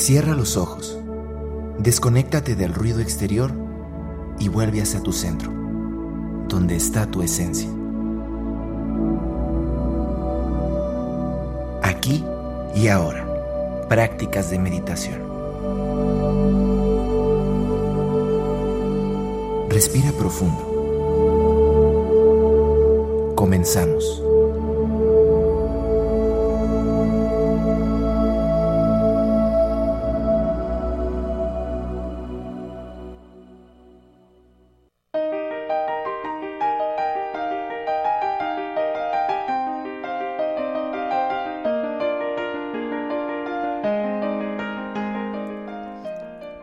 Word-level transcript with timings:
Cierra 0.00 0.34
los 0.34 0.56
ojos, 0.56 0.98
desconéctate 1.78 2.56
del 2.56 2.72
ruido 2.72 3.00
exterior 3.00 3.52
y 4.38 4.48
vuelve 4.48 4.80
hacia 4.80 5.02
tu 5.02 5.12
centro, 5.12 5.52
donde 6.48 6.74
está 6.74 7.10
tu 7.10 7.20
esencia. 7.20 7.68
Aquí 11.82 12.24
y 12.74 12.88
ahora, 12.88 13.26
prácticas 13.90 14.48
de 14.50 14.58
meditación. 14.58 15.20
Respira 19.68 20.12
profundo. 20.12 20.64
Comenzamos. 23.36 24.29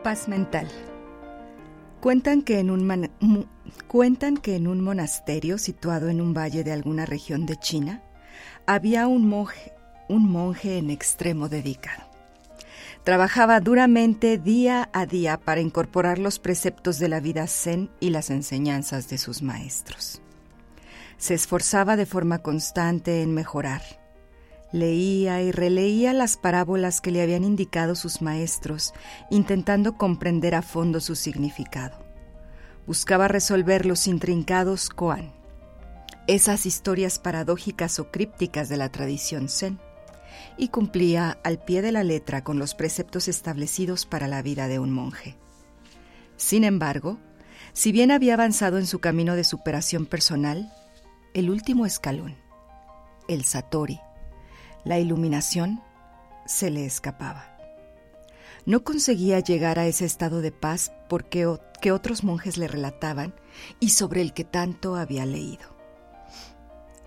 Paz 0.08 0.30
mental. 0.30 0.70
Cuentan 2.00 2.42
que, 2.42 2.60
en 2.60 2.70
un 2.70 4.82
monasterio 4.82 5.58
situado 5.58 6.08
en 6.08 6.22
un 6.22 6.34
valle 6.34 6.64
de 6.64 6.72
alguna 6.72 7.06
región 7.06 7.46
de 7.46 7.58
China 7.58 8.02
había 8.66 9.08
un 9.08 9.28
monje 9.28 10.78
en 10.78 10.92
extremo 10.92 11.50
dedicado. 11.50 12.06
Trabajaba 13.04 13.60
duramente 13.60 14.38
día 14.38 14.90
a 14.94 15.06
día 15.06 15.42
para 15.42 15.60
incorporar 15.60 16.20
los 16.20 16.40
preceptos 16.40 17.00
de 17.00 17.10
la 17.10 17.20
vida 17.20 17.46
zen 17.46 17.90
y 18.00 18.12
las 18.12 18.30
enseñanzas 18.30 19.10
de 19.10 19.18
sus 19.18 19.42
maestros. 19.42 20.22
Se 21.18 21.34
esforzaba 21.34 21.98
de 21.98 22.06
forma 22.06 22.38
constante 22.38 23.24
en 23.24 23.34
mejorar. 23.34 23.82
Leía 24.72 25.42
y 25.42 25.52
releía 25.52 26.12
las 26.14 26.36
parábolas 26.36 27.00
que 27.00 27.12
le 27.12 27.22
habían 27.22 27.46
indicado 27.46 27.96
sus 27.96 28.22
maestros, 28.22 28.94
intentando 29.30 29.98
comprender 29.98 30.56
a 30.56 30.62
fondo 30.62 31.00
su 31.00 31.16
significado. 31.16 31.98
Buscaba 32.86 33.28
resolver 33.28 33.86
los 33.86 34.08
intrincados 34.08 34.90
koan, 34.90 35.32
esas 36.28 36.66
historias 36.66 37.20
paradójicas 37.20 38.00
o 38.00 38.12
crípticas 38.12 38.68
de 38.68 38.78
la 38.78 38.90
tradición 38.90 39.48
zen, 39.48 39.80
y 40.58 40.68
cumplía 40.68 41.40
al 41.44 41.64
pie 41.64 41.82
de 41.82 41.94
la 41.94 42.04
letra 42.04 42.44
con 42.44 42.60
los 42.60 42.76
preceptos 42.76 43.28
establecidos 43.28 44.06
para 44.06 44.28
la 44.28 44.42
vida 44.42 44.68
de 44.68 44.80
un 44.80 44.92
monje. 44.92 45.38
Sin 46.36 46.64
embargo, 46.64 47.18
si 47.74 47.92
bien 47.92 48.12
había 48.12 48.34
avanzado 48.34 48.78
en 48.78 48.86
su 48.86 49.00
camino 49.00 49.36
de 49.36 49.44
superación 49.44 50.06
personal, 50.06 50.72
el 51.34 51.50
último 51.50 51.86
escalón, 51.86 52.36
el 53.28 53.46
satori, 53.46 54.00
la 54.88 55.00
iluminación 55.00 55.82
se 56.46 56.70
le 56.70 56.86
escapaba. 56.86 57.58
No 58.66 58.84
conseguía 58.84 59.40
llegar 59.42 59.80
a 59.80 59.86
ese 59.86 60.06
estado 60.06 60.42
de 60.42 60.52
paz 60.52 60.94
porque 61.10 61.46
que 61.82 61.92
otros 61.92 62.24
monjes 62.24 62.58
le 62.58 62.68
relataban 62.68 63.34
y 63.80 63.90
sobre 63.90 64.22
el 64.22 64.34
que 64.34 64.46
tanto 64.46 64.96
había 64.96 65.26
leído. 65.26 65.76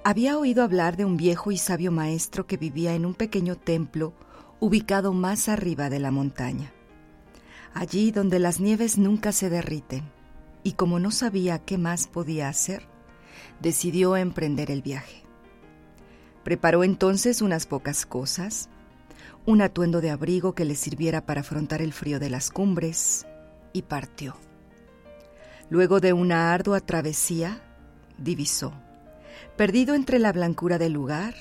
Había 0.05 0.39
oído 0.39 0.63
hablar 0.63 0.97
de 0.97 1.07
un 1.07 1.17
viejo 1.17 1.53
y 1.53 1.59
sabio 1.59 1.91
maestro 1.91 2.47
que 2.47 2.57
vivía 2.57 2.95
en 2.95 3.07
un 3.07 3.15
pequeño 3.15 3.57
templo 3.57 4.15
ubicado 4.59 5.13
más 5.15 5.49
arriba 5.49 5.89
de 5.89 6.01
la 6.01 6.11
montaña, 6.11 6.73
allí 7.73 8.11
donde 8.11 8.39
las 8.39 8.61
nieves 8.61 8.99
nunca 8.99 9.33
se 9.33 9.49
derriten, 9.49 10.05
y 10.63 10.73
como 10.73 10.99
no 10.99 11.11
sabía 11.11 11.59
qué 11.59 11.79
más 11.79 12.07
podía 12.07 12.49
hacer, 12.49 12.87
decidió 13.61 14.17
emprender 14.17 14.71
el 14.71 14.83
viaje. 14.83 15.20
Preparó 16.45 16.85
entonces 16.85 17.43
unas 17.43 17.67
pocas 17.67 18.07
cosas, 18.07 18.69
un 19.47 19.63
atuendo 19.63 20.01
de 20.01 20.11
abrigo 20.11 20.55
que 20.55 20.65
le 20.65 20.75
sirviera 20.75 21.25
para 21.27 21.41
afrontar 21.41 21.83
el 21.83 21.93
frío 21.93 22.19
de 22.19 22.31
las 22.31 22.51
cumbres, 22.51 23.27
y 23.73 23.83
partió. 23.83 24.37
Luego 25.69 26.01
de 26.01 26.13
una 26.13 26.53
ardua 26.53 26.81
travesía, 26.81 27.63
divisó, 28.19 28.73
perdido 29.57 29.95
entre 29.95 30.19
la 30.19 30.33
blancura 30.33 30.79
del 30.79 30.93
lugar, 30.93 31.35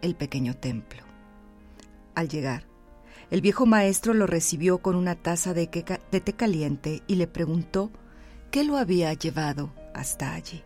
el 0.00 0.14
pequeño 0.14 0.54
templo. 0.54 1.02
Al 2.14 2.28
llegar, 2.28 2.64
el 3.30 3.42
viejo 3.42 3.66
maestro 3.66 4.14
lo 4.14 4.26
recibió 4.26 4.78
con 4.78 4.96
una 4.96 5.14
taza 5.14 5.52
de, 5.52 5.68
de 6.10 6.20
té 6.20 6.32
caliente 6.32 7.02
y 7.06 7.16
le 7.16 7.26
preguntó 7.26 7.90
qué 8.50 8.64
lo 8.64 8.78
había 8.78 9.12
llevado 9.12 9.72
hasta 9.94 10.32
allí. 10.32 10.62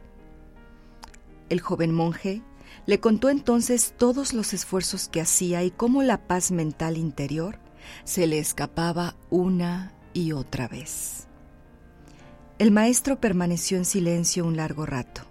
El 1.49 1.61
joven 1.61 1.93
monje 1.93 2.43
le 2.87 3.01
contó 3.01 3.31
entonces 3.31 3.95
todos 3.97 4.33
los 4.33 4.53
esfuerzos 4.53 5.09
que 5.09 5.21
hacía 5.21 5.63
y 5.63 5.71
cómo 5.71 6.03
la 6.03 6.27
paz 6.27 6.51
mental 6.51 6.97
interior 6.97 7.59
se 8.05 8.27
le 8.27 8.39
escapaba 8.39 9.17
una 9.31 9.93
y 10.13 10.33
otra 10.33 10.69
vez. 10.69 11.27
El 12.59 12.71
maestro 12.71 13.21
permaneció 13.21 13.77
en 13.77 13.85
silencio 13.85 14.45
un 14.45 14.57
largo 14.57 14.87
rato. 14.87 15.23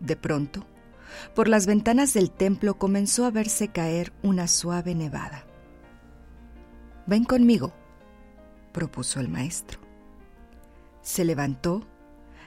De 0.00 0.16
pronto, 0.16 0.66
por 1.34 1.48
las 1.48 1.66
ventanas 1.66 2.12
del 2.12 2.30
templo 2.30 2.78
comenzó 2.78 3.24
a 3.24 3.30
verse 3.30 3.68
caer 3.68 4.12
una 4.22 4.48
suave 4.48 4.94
nevada. 4.94 5.46
Ven 7.06 7.24
conmigo, 7.24 7.72
propuso 8.72 9.20
el 9.20 9.28
maestro. 9.28 9.78
Se 11.02 11.24
levantó, 11.24 11.86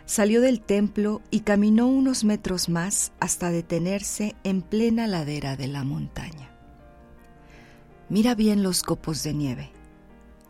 salió 0.07 0.39
del 0.39 0.61
templo 0.61 1.21
y 1.29 1.41
caminó 1.41 1.87
unos 1.87 2.23
metros 2.23 2.69
más 2.69 3.11
hasta 3.19 3.51
detenerse 3.51 4.35
en 4.43 4.61
plena 4.61 5.05
ladera 5.05 5.57
de 5.57 5.67
la 5.67 5.83
montaña. 5.83 6.49
Mira 8.09 8.33
bien 8.33 8.63
los 8.63 8.83
copos 8.83 9.21
de 9.21 9.33
nieve, 9.33 9.69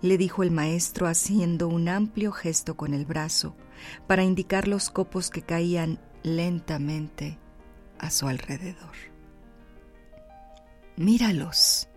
le 0.03 0.19
dijo 0.19 0.43
el 0.43 0.51
maestro 0.51 1.07
haciendo 1.07 1.67
un 1.67 1.89
amplio 1.89 2.31
gesto 2.31 2.77
con 2.77 2.93
el 2.93 3.05
brazo 3.05 3.55
para 4.05 4.23
indicar 4.23 4.67
los 4.67 4.91
copos 4.91 5.31
que 5.31 5.41
caían 5.41 5.99
lentamente 6.21 7.39
a 7.97 8.11
su 8.11 8.27
alrededor. 8.27 8.95
Míralos, 10.97 11.89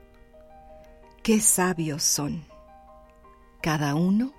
qué 1.22 1.40
sabios 1.40 2.02
son. 2.02 2.46
Cada 3.60 3.94
uno 3.94 4.32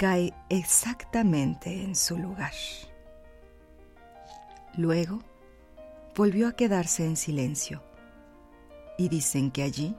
cae 0.00 0.32
exactamente 0.48 1.84
en 1.84 1.94
su 1.94 2.16
lugar. 2.16 2.54
Luego 4.74 5.18
volvió 6.16 6.48
a 6.48 6.52
quedarse 6.52 7.04
en 7.04 7.18
silencio 7.18 7.82
y 8.96 9.10
dicen 9.10 9.50
que 9.50 9.62
allí, 9.62 9.94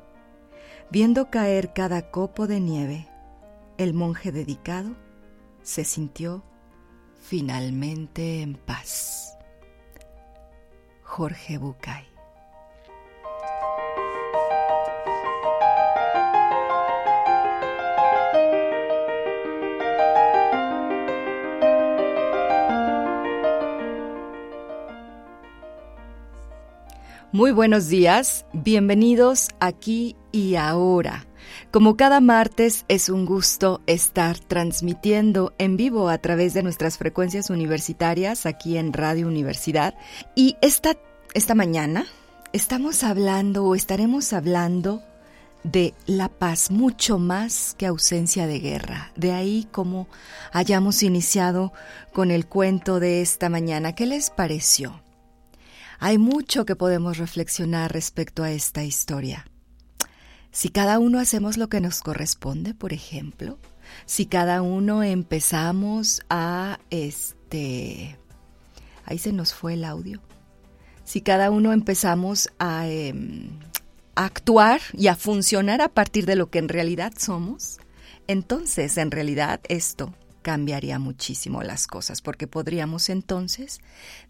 viendo 0.89 1.29
caer 1.29 1.71
cada 1.73 2.09
copo 2.09 2.47
de 2.47 2.59
nieve, 2.59 3.07
el 3.77 3.93
monje 3.93 4.31
dedicado 4.31 4.95
se 5.61 5.85
sintió 5.85 6.43
finalmente 7.21 8.41
en 8.41 8.55
paz. 8.55 9.37
Jorge 11.03 11.59
Bucay. 11.59 12.10
Muy 27.33 27.51
buenos 27.51 27.87
días, 27.87 28.45
bienvenidos 28.51 29.51
aquí 29.61 30.17
y 30.33 30.55
ahora. 30.55 31.25
Como 31.71 31.95
cada 31.95 32.19
martes 32.19 32.83
es 32.89 33.07
un 33.07 33.25
gusto 33.25 33.79
estar 33.87 34.37
transmitiendo 34.37 35.53
en 35.57 35.77
vivo 35.77 36.09
a 36.09 36.17
través 36.17 36.53
de 36.53 36.61
nuestras 36.61 36.97
frecuencias 36.97 37.49
universitarias 37.49 38.45
aquí 38.45 38.75
en 38.75 38.91
Radio 38.91 39.29
Universidad. 39.29 39.95
Y 40.35 40.57
esta, 40.61 40.97
esta 41.33 41.55
mañana 41.55 42.05
estamos 42.51 43.01
hablando 43.01 43.63
o 43.63 43.75
estaremos 43.75 44.33
hablando 44.33 45.01
de 45.63 45.93
la 46.07 46.27
paz, 46.27 46.69
mucho 46.69 47.17
más 47.17 47.75
que 47.77 47.85
ausencia 47.85 48.45
de 48.45 48.59
guerra. 48.59 49.13
De 49.15 49.31
ahí 49.31 49.69
como 49.71 50.09
hayamos 50.51 51.01
iniciado 51.01 51.71
con 52.11 52.29
el 52.29 52.45
cuento 52.45 52.99
de 52.99 53.21
esta 53.21 53.47
mañana. 53.47 53.95
¿Qué 53.95 54.05
les 54.05 54.31
pareció? 54.31 54.99
Hay 56.03 56.17
mucho 56.17 56.65
que 56.65 56.75
podemos 56.75 57.19
reflexionar 57.19 57.93
respecto 57.93 58.41
a 58.41 58.51
esta 58.51 58.83
historia. 58.83 59.45
Si 60.49 60.69
cada 60.69 60.97
uno 60.97 61.19
hacemos 61.19 61.57
lo 61.57 61.69
que 61.69 61.79
nos 61.79 62.01
corresponde, 62.01 62.73
por 62.73 62.91
ejemplo, 62.91 63.59
si 64.07 64.25
cada 64.25 64.63
uno 64.63 65.03
empezamos 65.03 66.23
a 66.27 66.79
este 66.89 68.17
ahí 69.05 69.19
se 69.19 69.31
nos 69.31 69.53
fue 69.53 69.75
el 69.75 69.83
audio. 69.85 70.19
Si 71.03 71.21
cada 71.21 71.51
uno 71.51 71.71
empezamos 71.71 72.49
a, 72.57 72.87
em, 72.87 73.59
a 74.15 74.25
actuar 74.25 74.81
y 74.93 75.05
a 75.05 75.15
funcionar 75.15 75.81
a 75.81 75.89
partir 75.89 76.25
de 76.25 76.35
lo 76.35 76.49
que 76.49 76.57
en 76.57 76.69
realidad 76.69 77.13
somos, 77.15 77.79
entonces 78.25 78.97
en 78.97 79.11
realidad 79.11 79.61
esto 79.69 80.15
cambiaría 80.41 80.99
muchísimo 80.99 81.63
las 81.63 81.87
cosas, 81.87 82.21
porque 82.21 82.47
podríamos 82.47 83.09
entonces 83.09 83.79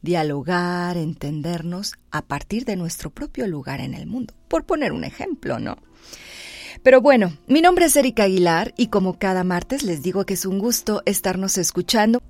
dialogar, 0.01 0.97
entendernos 0.97 1.93
a 2.11 2.21
partir 2.21 2.65
de 2.65 2.75
nuestro 2.75 3.09
propio 3.09 3.47
lugar 3.47 3.81
en 3.81 3.93
el 3.93 4.07
mundo, 4.07 4.33
por 4.47 4.65
poner 4.65 4.91
un 4.91 5.03
ejemplo, 5.03 5.59
¿no? 5.59 5.77
Pero 6.83 7.01
bueno, 7.01 7.33
mi 7.47 7.61
nombre 7.61 7.85
es 7.85 7.95
Erika 7.95 8.23
Aguilar 8.23 8.73
y 8.77 8.87
como 8.87 9.19
cada 9.19 9.43
martes 9.43 9.83
les 9.83 10.01
digo 10.01 10.25
que 10.25 10.33
es 10.33 10.45
un 10.45 10.57
gusto 10.57 11.03
estarnos 11.05 11.57
escuchando. 11.57 12.21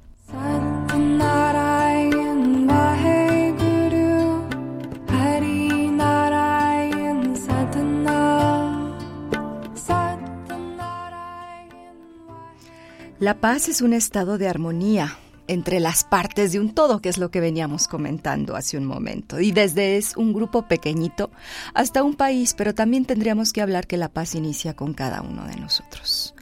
La 13.21 13.39
paz 13.39 13.69
es 13.69 13.83
un 13.83 13.93
estado 13.93 14.39
de 14.39 14.47
armonía 14.47 15.15
entre 15.47 15.79
las 15.79 16.03
partes 16.03 16.53
de 16.53 16.59
un 16.59 16.73
todo, 16.73 17.03
que 17.03 17.09
es 17.09 17.19
lo 17.19 17.29
que 17.29 17.39
veníamos 17.39 17.87
comentando 17.87 18.55
hace 18.55 18.79
un 18.79 18.85
momento. 18.85 19.39
Y 19.39 19.51
desde 19.51 19.97
es 19.97 20.17
un 20.17 20.33
grupo 20.33 20.67
pequeñito 20.67 21.29
hasta 21.75 22.01
un 22.01 22.15
país, 22.15 22.55
pero 22.57 22.73
también 22.73 23.05
tendríamos 23.05 23.53
que 23.53 23.61
hablar 23.61 23.85
que 23.85 23.97
la 23.97 24.09
paz 24.09 24.33
inicia 24.33 24.75
con 24.75 24.95
cada 24.95 25.21
uno 25.21 25.45
de 25.45 25.55
nosotros, 25.57 26.33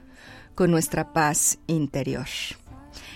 con 0.56 0.72
nuestra 0.72 1.12
paz 1.12 1.60
interior. 1.68 2.28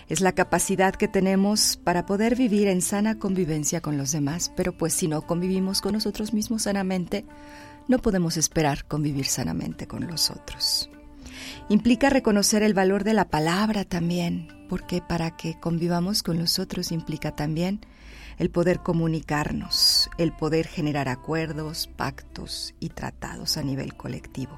Es 0.10 0.20
la 0.20 0.34
capacidad 0.34 0.94
que 0.94 1.08
tenemos 1.08 1.80
para 1.82 2.06
poder 2.06 2.36
vivir 2.36 2.68
en 2.68 2.82
sana 2.82 3.18
convivencia 3.18 3.80
con 3.80 3.98
los 3.98 4.12
demás, 4.12 4.52
pero 4.58 4.78
pues 4.78 4.92
si 4.92 5.08
no 5.08 5.22
convivimos 5.22 5.80
con 5.80 5.94
nosotros 5.94 6.34
mismos 6.34 6.64
sanamente, 6.64 7.26
no 7.88 8.00
podemos 8.00 8.36
esperar 8.36 8.84
convivir 8.90 9.28
sanamente 9.28 9.88
con 9.88 10.06
los 10.06 10.32
otros. 10.32 10.90
Implica 11.70 12.10
reconocer 12.10 12.64
el 12.64 12.74
valor 12.74 13.04
de 13.04 13.14
la 13.14 13.30
palabra 13.30 13.86
también, 13.86 14.48
porque 14.70 15.02
para 15.02 15.36
que 15.36 15.60
convivamos 15.60 16.24
con 16.24 16.38
los 16.38 16.60
otros 16.60 16.92
implica 16.92 17.36
también 17.36 17.82
el 18.38 18.50
poder 18.50 18.80
comunicarnos, 18.80 20.10
el 20.18 20.34
poder 20.34 20.68
generar 20.68 21.08
acuerdos, 21.08 21.88
pactos 21.96 22.74
y 22.80 22.90
tratados 22.90 23.58
a 23.58 23.64
nivel 23.64 23.96
colectivo. 23.96 24.58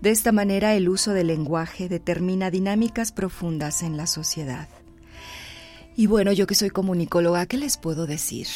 De 0.00 0.10
esta 0.10 0.30
manera 0.30 0.74
el 0.74 0.88
uso 0.88 1.12
del 1.12 1.26
lenguaje 1.26 1.88
determina 1.88 2.50
dinámicas 2.50 3.10
profundas 3.10 3.82
en 3.82 3.96
la 3.96 4.06
sociedad. 4.06 4.68
Y 5.96 6.06
bueno, 6.06 6.32
yo 6.32 6.46
que 6.46 6.54
soy 6.54 6.70
comunicóloga, 6.70 7.46
¿qué 7.46 7.56
les 7.56 7.76
puedo 7.76 8.06
decir? 8.06 8.46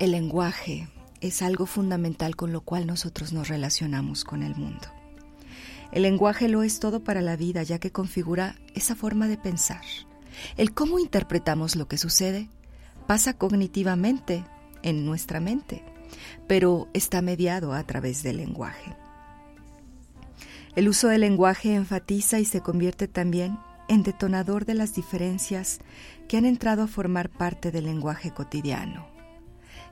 El 0.00 0.10
lenguaje 0.10 0.88
es 1.20 1.42
algo 1.42 1.66
fundamental 1.66 2.34
con 2.34 2.52
lo 2.52 2.62
cual 2.62 2.86
nosotros 2.86 3.32
nos 3.32 3.46
relacionamos 3.46 4.24
con 4.24 4.42
el 4.42 4.56
mundo. 4.56 4.97
El 5.92 6.02
lenguaje 6.02 6.48
lo 6.48 6.62
es 6.62 6.80
todo 6.80 7.02
para 7.02 7.22
la 7.22 7.36
vida, 7.36 7.62
ya 7.62 7.78
que 7.78 7.92
configura 7.92 8.56
esa 8.74 8.94
forma 8.94 9.26
de 9.26 9.38
pensar. 9.38 9.82
El 10.56 10.74
cómo 10.74 10.98
interpretamos 10.98 11.76
lo 11.76 11.88
que 11.88 11.98
sucede 11.98 12.48
pasa 13.06 13.32
cognitivamente 13.34 14.44
en 14.82 15.06
nuestra 15.06 15.40
mente, 15.40 15.82
pero 16.46 16.88
está 16.92 17.22
mediado 17.22 17.72
a 17.72 17.82
través 17.84 18.22
del 18.22 18.36
lenguaje. 18.36 18.94
El 20.76 20.88
uso 20.88 21.08
del 21.08 21.22
lenguaje 21.22 21.74
enfatiza 21.74 22.38
y 22.38 22.44
se 22.44 22.60
convierte 22.60 23.08
también 23.08 23.58
en 23.88 24.02
detonador 24.02 24.66
de 24.66 24.74
las 24.74 24.94
diferencias 24.94 25.80
que 26.28 26.36
han 26.36 26.44
entrado 26.44 26.82
a 26.82 26.86
formar 26.86 27.30
parte 27.30 27.72
del 27.72 27.86
lenguaje 27.86 28.32
cotidiano. 28.32 29.08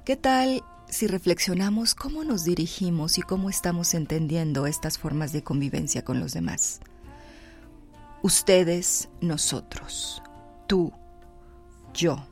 ¿Qué 0.05 0.17
tal 0.17 0.63
si 0.89 1.07
reflexionamos 1.07 1.95
cómo 1.95 2.25
nos 2.25 2.45
dirigimos 2.45 3.19
y 3.19 3.23
cómo 3.23 3.51
estamos 3.51 3.95
entendiendo 3.95 4.67
estas 4.67 4.99
formas 4.99 5.33
de 5.33 5.43
convivencia 5.43 6.05
con 6.05 6.21
los 6.21 6.33
demás. 6.33 6.81
Ustedes, 8.23 9.09
nosotros, 9.21 10.23
tú, 10.67 10.93
yo, 11.93 12.27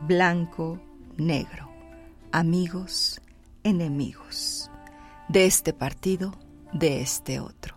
blanco, 0.00 0.80
negro, 1.16 1.70
amigos, 2.32 3.20
enemigos, 3.62 4.70
de 5.28 5.46
este 5.46 5.72
partido, 5.72 6.38
de 6.72 7.00
este 7.00 7.40
otro, 7.40 7.76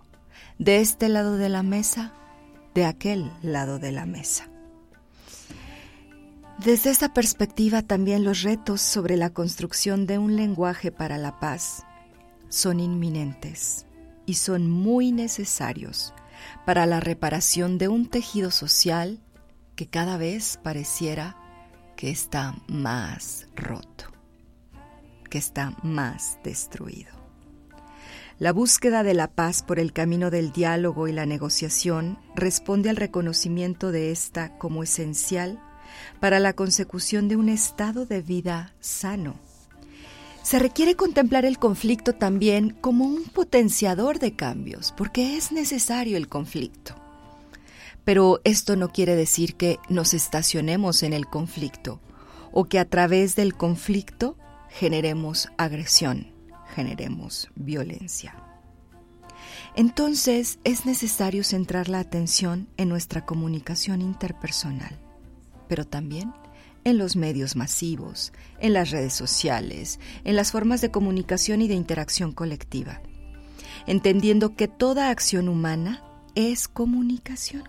de 0.58 0.80
este 0.80 1.10
lado 1.10 1.38
de 1.38 1.50
la 1.50 1.64
mesa, 1.64 2.14
de 2.74 2.86
aquel 2.86 3.32
lado 3.42 3.80
de 3.80 3.92
la 3.92 4.06
mesa. 4.06 4.50
Desde 6.64 6.90
esta 6.90 7.14
perspectiva 7.14 7.82
también 7.82 8.24
los 8.24 8.42
retos 8.42 8.82
sobre 8.82 9.18
la 9.18 9.30
construcción 9.32 10.08
de 10.08 10.18
un 10.18 10.38
lenguaje 10.38 10.90
para 10.90 11.18
la 11.18 11.40
paz 11.40 11.84
son 12.48 12.80
inminentes 12.80 13.86
y 14.26 14.36
son 14.36 14.70
muy 14.70 15.12
necesarios 15.12 16.14
para 16.66 16.86
la 16.86 17.02
reparación 17.02 17.78
de 17.78 17.90
un 17.90 18.08
tejido 18.08 18.52
social 18.52 19.20
que 19.76 19.88
cada 19.88 20.16
vez 20.18 20.58
pareciera 20.64 21.36
que 21.98 22.10
está 22.10 22.56
más 22.68 23.48
roto, 23.56 24.06
que 25.30 25.38
está 25.38 25.76
más 25.84 26.40
destruido. 26.42 27.12
La 28.40 28.54
búsqueda 28.54 29.04
de 29.04 29.14
la 29.14 29.28
paz 29.28 29.62
por 29.62 29.78
el 29.78 29.92
camino 29.92 30.32
del 30.32 30.54
diálogo 30.54 31.10
y 31.10 31.12
la 31.12 31.26
negociación 31.26 32.18
responde 32.34 32.90
al 32.90 32.96
reconocimiento 32.96 33.92
de 33.92 34.12
esta 34.12 34.58
como 34.58 34.84
esencial 34.84 35.62
para 36.20 36.40
la 36.40 36.54
consecución 36.54 37.28
de 37.28 37.36
un 37.36 37.50
estado 37.50 38.06
de 38.06 38.22
vida 38.22 38.74
sano. 38.80 39.36
Se 40.46 40.60
requiere 40.60 40.96
contemplar 40.96 41.44
el 41.44 41.58
conflicto 41.58 42.14
también 42.14 42.70
como 42.70 43.06
un 43.06 43.24
potenciador 43.24 44.20
de 44.20 44.36
cambios, 44.36 44.94
porque 44.96 45.38
es 45.38 45.52
necesario 45.52 46.18
el 46.18 46.30
conflicto. 46.30 46.94
Pero 48.04 48.42
esto 48.44 48.76
no 48.76 48.90
quiere 48.90 49.16
decir 49.16 49.56
que 49.56 49.80
nos 49.90 50.14
estacionemos 50.14 51.02
en 51.02 51.14
el 51.14 51.26
conflicto 51.26 52.00
o 52.52 52.66
que 52.66 52.78
a 52.78 52.86
través 52.86 53.36
del 53.36 53.56
conflicto 53.56 54.38
generemos 54.70 55.50
agresión, 55.58 56.28
generemos 56.76 57.50
violencia. 57.56 58.36
Entonces 59.76 60.60
es 60.64 60.86
necesario 60.86 61.44
centrar 61.44 61.90
la 61.90 62.00
atención 62.00 62.70
en 62.78 62.90
nuestra 62.90 63.26
comunicación 63.26 64.02
interpersonal 64.02 65.05
pero 65.68 65.86
también 65.86 66.34
en 66.84 66.98
los 66.98 67.16
medios 67.16 67.56
masivos, 67.56 68.32
en 68.60 68.74
las 68.74 68.92
redes 68.92 69.14
sociales, 69.14 70.00
en 70.24 70.36
las 70.36 70.52
formas 70.52 70.82
de 70.82 70.92
comunicación 70.92 71.62
y 71.62 71.68
de 71.68 71.74
interacción 71.74 72.32
colectiva, 72.32 73.02
entendiendo 73.88 74.56
que 74.56 74.68
toda 74.68 75.10
acción 75.10 75.50
humana 75.50 76.04
es 76.36 76.68
comunicación. 76.68 77.64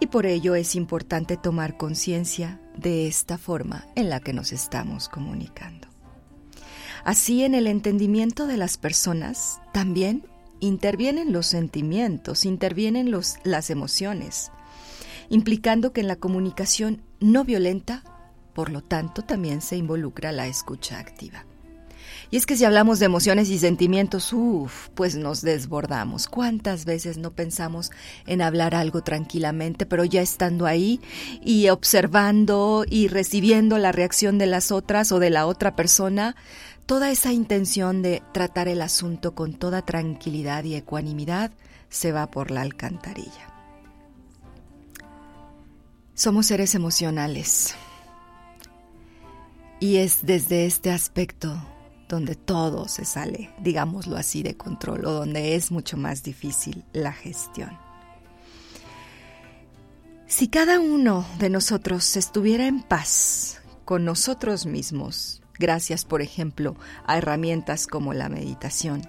Y 0.00 0.06
por 0.06 0.24
ello 0.24 0.54
es 0.54 0.74
importante 0.74 1.36
tomar 1.36 1.76
conciencia 1.76 2.60
de 2.76 3.06
esta 3.06 3.36
forma 3.36 3.86
en 3.94 4.08
la 4.08 4.20
que 4.20 4.32
nos 4.32 4.52
estamos 4.52 5.08
comunicando. 5.08 5.88
Así 7.04 7.44
en 7.44 7.54
el 7.54 7.66
entendimiento 7.66 8.46
de 8.46 8.56
las 8.56 8.78
personas, 8.78 9.60
también 9.72 10.26
intervienen 10.60 11.32
los 11.32 11.46
sentimientos, 11.46 12.44
intervienen 12.44 13.10
los, 13.10 13.36
las 13.44 13.70
emociones, 13.70 14.50
implicando 15.28 15.92
que 15.92 16.00
en 16.00 16.08
la 16.08 16.16
comunicación 16.16 17.02
no 17.20 17.44
violenta, 17.44 18.02
por 18.54 18.70
lo 18.70 18.82
tanto, 18.82 19.22
también 19.22 19.60
se 19.60 19.76
involucra 19.76 20.32
la 20.32 20.46
escucha 20.46 20.98
activa. 20.98 21.44
Y 22.30 22.36
es 22.36 22.46
que 22.46 22.56
si 22.56 22.64
hablamos 22.64 22.98
de 22.98 23.06
emociones 23.06 23.48
y 23.50 23.58
sentimientos, 23.58 24.32
uff, 24.32 24.88
pues 24.94 25.14
nos 25.14 25.42
desbordamos. 25.42 26.26
¿Cuántas 26.26 26.84
veces 26.84 27.18
no 27.18 27.32
pensamos 27.32 27.90
en 28.26 28.42
hablar 28.42 28.74
algo 28.74 29.02
tranquilamente, 29.02 29.86
pero 29.86 30.04
ya 30.04 30.22
estando 30.22 30.66
ahí 30.66 31.00
y 31.44 31.68
observando 31.68 32.84
y 32.88 33.08
recibiendo 33.08 33.78
la 33.78 33.92
reacción 33.92 34.38
de 34.38 34.46
las 34.46 34.72
otras 34.72 35.12
o 35.12 35.18
de 35.18 35.30
la 35.30 35.46
otra 35.46 35.76
persona, 35.76 36.34
toda 36.86 37.10
esa 37.10 37.32
intención 37.32 38.02
de 38.02 38.22
tratar 38.32 38.68
el 38.68 38.82
asunto 38.82 39.34
con 39.34 39.54
toda 39.54 39.82
tranquilidad 39.82 40.64
y 40.64 40.74
ecuanimidad 40.74 41.52
se 41.88 42.10
va 42.12 42.30
por 42.30 42.50
la 42.50 42.62
alcantarilla? 42.62 43.55
Somos 46.16 46.46
seres 46.46 46.74
emocionales. 46.74 47.74
Y 49.80 49.96
es 49.96 50.24
desde 50.24 50.64
este 50.64 50.90
aspecto 50.90 51.54
donde 52.08 52.34
todo 52.36 52.88
se 52.88 53.04
sale, 53.04 53.50
digámoslo 53.58 54.16
así, 54.16 54.42
de 54.42 54.56
control 54.56 55.04
o 55.04 55.12
donde 55.12 55.56
es 55.56 55.70
mucho 55.70 55.98
más 55.98 56.22
difícil 56.22 56.86
la 56.94 57.12
gestión. 57.12 57.78
Si 60.26 60.48
cada 60.48 60.80
uno 60.80 61.26
de 61.38 61.50
nosotros 61.50 62.16
estuviera 62.16 62.66
en 62.66 62.82
paz 62.82 63.60
con 63.84 64.06
nosotros 64.06 64.64
mismos, 64.64 65.42
gracias 65.58 66.06
por 66.06 66.22
ejemplo 66.22 66.76
a 67.04 67.18
herramientas 67.18 67.86
como 67.86 68.14
la 68.14 68.30
meditación, 68.30 69.02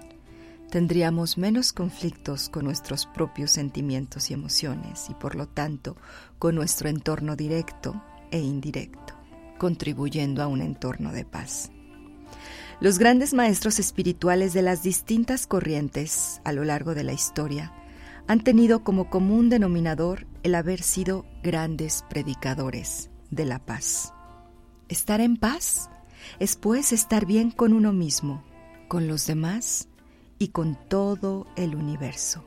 tendríamos 0.70 1.38
menos 1.38 1.72
conflictos 1.72 2.48
con 2.48 2.64
nuestros 2.64 3.06
propios 3.06 3.50
sentimientos 3.50 4.30
y 4.30 4.34
emociones 4.34 5.08
y 5.08 5.14
por 5.14 5.34
lo 5.34 5.48
tanto 5.48 5.96
con 6.38 6.54
nuestro 6.54 6.88
entorno 6.88 7.36
directo 7.36 8.02
e 8.30 8.38
indirecto, 8.38 9.14
contribuyendo 9.58 10.42
a 10.42 10.46
un 10.46 10.60
entorno 10.60 11.12
de 11.12 11.24
paz. 11.24 11.70
Los 12.80 12.98
grandes 12.98 13.34
maestros 13.34 13.80
espirituales 13.80 14.52
de 14.52 14.62
las 14.62 14.82
distintas 14.82 15.46
corrientes 15.46 16.40
a 16.44 16.52
lo 16.52 16.64
largo 16.64 16.94
de 16.94 17.02
la 17.02 17.12
historia 17.12 17.72
han 18.28 18.44
tenido 18.44 18.84
como 18.84 19.10
común 19.10 19.48
denominador 19.48 20.26
el 20.42 20.54
haber 20.54 20.82
sido 20.82 21.24
grandes 21.42 22.04
predicadores 22.08 23.10
de 23.30 23.46
la 23.46 23.58
paz. 23.58 24.12
Estar 24.88 25.20
en 25.20 25.36
paz 25.36 25.90
es 26.38 26.56
pues 26.56 26.92
estar 26.92 27.26
bien 27.26 27.50
con 27.50 27.72
uno 27.72 27.92
mismo, 27.92 28.44
con 28.86 29.08
los 29.08 29.26
demás 29.26 29.88
y 30.38 30.48
con 30.48 30.78
todo 30.88 31.46
el 31.56 31.74
universo. 31.74 32.44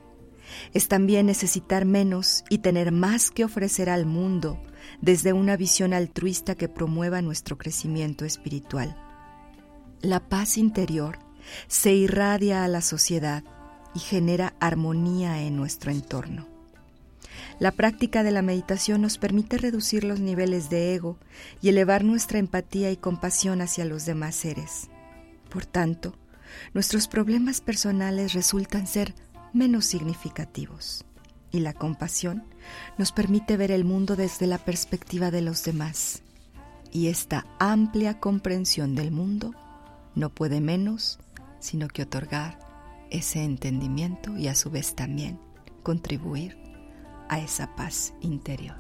Es 0.73 0.87
también 0.87 1.27
necesitar 1.27 1.85
menos 1.85 2.43
y 2.49 2.59
tener 2.59 2.91
más 2.91 3.31
que 3.31 3.45
ofrecer 3.45 3.89
al 3.89 4.05
mundo 4.05 4.61
desde 5.01 5.33
una 5.33 5.55
visión 5.55 5.93
altruista 5.93 6.55
que 6.55 6.67
promueva 6.67 7.21
nuestro 7.21 7.57
crecimiento 7.57 8.25
espiritual 8.25 8.97
la 10.01 10.19
paz 10.19 10.57
interior 10.57 11.19
se 11.67 11.93
irradia 11.93 12.63
a 12.63 12.67
la 12.67 12.81
sociedad 12.81 13.43
y 13.93 13.99
genera 13.99 14.53
armonía 14.59 15.41
en 15.41 15.55
nuestro 15.55 15.91
entorno. 15.91 16.47
La 17.59 17.71
práctica 17.71 18.23
de 18.23 18.31
la 18.31 18.41
meditación 18.41 19.01
nos 19.01 19.17
permite 19.17 19.57
reducir 19.57 20.03
los 20.03 20.19
niveles 20.19 20.69
de 20.69 20.95
ego 20.95 21.17
y 21.61 21.69
elevar 21.69 22.03
nuestra 22.03 22.39
empatía 22.39 22.91
y 22.91 22.97
compasión 22.97 23.61
hacia 23.61 23.85
los 23.85 24.05
demás 24.05 24.35
seres. 24.35 24.89
Por 25.49 25.65
tanto, 25.65 26.15
nuestros 26.73 27.07
problemas 27.07 27.61
personales 27.61 28.33
resultan 28.33 28.87
ser 28.87 29.13
menos 29.53 29.85
significativos 29.85 31.05
y 31.51 31.59
la 31.59 31.73
compasión 31.73 32.43
nos 32.97 33.11
permite 33.11 33.57
ver 33.57 33.71
el 33.71 33.83
mundo 33.83 34.15
desde 34.15 34.47
la 34.47 34.57
perspectiva 34.57 35.31
de 35.31 35.41
los 35.41 35.63
demás. 35.63 36.23
Y 36.91 37.07
esta 37.07 37.45
amplia 37.59 38.19
comprensión 38.19 38.95
del 38.95 39.11
mundo 39.11 39.53
no 40.15 40.29
puede 40.29 40.61
menos 40.61 41.19
sino 41.61 41.87
que 41.87 42.01
otorgar 42.01 42.59
ese 43.09 43.43
entendimiento 43.43 44.35
y 44.37 44.47
a 44.47 44.55
su 44.55 44.69
vez 44.69 44.95
también 44.95 45.39
contribuir 45.83 46.57
a 47.29 47.39
esa 47.39 47.75
paz 47.75 48.13
interior. 48.19 48.77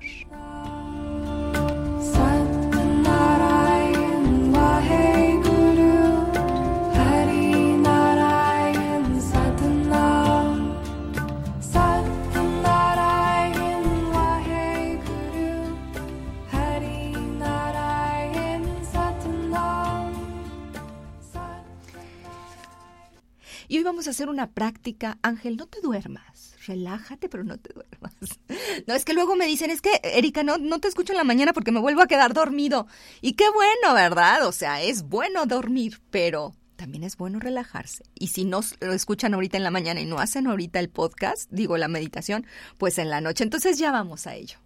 Vamos 23.91 24.07
a 24.07 24.11
hacer 24.11 24.29
una 24.29 24.51
práctica. 24.51 25.17
Ángel, 25.21 25.57
no 25.57 25.67
te 25.67 25.81
duermas. 25.81 26.55
Relájate, 26.65 27.27
pero 27.27 27.43
no 27.43 27.57
te 27.57 27.73
duermas. 27.73 28.13
No, 28.87 28.95
es 28.95 29.05
que 29.05 29.13
luego 29.13 29.35
me 29.35 29.45
dicen, 29.45 29.69
es 29.69 29.81
que, 29.81 29.99
Erika, 30.01 30.43
no, 30.43 30.57
no 30.57 30.79
te 30.79 30.87
escucho 30.87 31.11
en 31.13 31.17
la 31.17 31.23
mañana 31.23 31.51
porque 31.53 31.71
me 31.71 31.79
vuelvo 31.79 32.01
a 32.01 32.07
quedar 32.07 32.33
dormido. 32.33 32.87
Y 33.19 33.33
qué 33.33 33.49
bueno, 33.49 33.93
¿verdad? 33.93 34.47
O 34.47 34.51
sea, 34.51 34.81
es 34.81 35.03
bueno 35.03 35.45
dormir, 35.45 36.01
pero 36.09 36.55
también 36.77 37.03
es 37.03 37.17
bueno 37.17 37.39
relajarse. 37.39 38.03
Y 38.15 38.27
si 38.27 38.45
no 38.45 38.61
lo 38.79 38.93
escuchan 38.93 39.33
ahorita 39.33 39.57
en 39.57 39.63
la 39.63 39.71
mañana 39.71 39.99
y 39.99 40.05
no 40.05 40.19
hacen 40.19 40.47
ahorita 40.47 40.79
el 40.79 40.89
podcast, 40.89 41.51
digo 41.51 41.77
la 41.77 41.89
meditación, 41.89 42.45
pues 42.77 42.97
en 42.97 43.09
la 43.09 43.19
noche. 43.19 43.43
Entonces 43.43 43.77
ya 43.77 43.91
vamos 43.91 44.25
a 44.25 44.35
ello. 44.35 44.57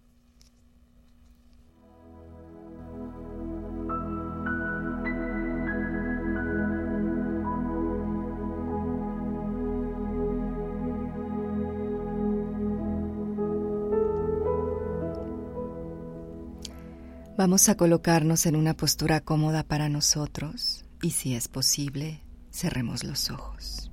Vamos 17.36 17.68
a 17.68 17.76
colocarnos 17.76 18.46
en 18.46 18.56
una 18.56 18.74
postura 18.74 19.20
cómoda 19.20 19.62
para 19.62 19.90
nosotros 19.90 20.86
y 21.02 21.10
si 21.10 21.34
es 21.34 21.48
posible, 21.48 22.22
cerremos 22.50 23.04
los 23.04 23.30
ojos. 23.30 23.90